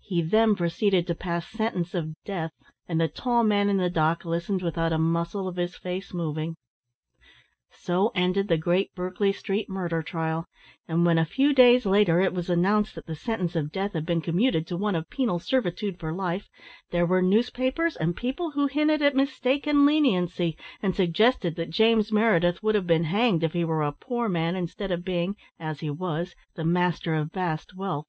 [0.00, 2.50] He then proceeded to pass sentence of death,
[2.88, 6.56] and the tall man in the dock listened without a muscle of his face moving.
[7.70, 10.48] So ended the great Berkeley Street Murder Trial,
[10.88, 14.04] and when a few days later it was announced that the sentence of death had
[14.04, 16.48] been commuted to one of penal servitude for life,
[16.90, 22.64] there were newspapers and people who hinted at mistaken leniency and suggested that James Meredith
[22.64, 25.88] would have been hanged if he were a poor man instead of being, as he
[25.90, 28.08] was, the master of vast wealth.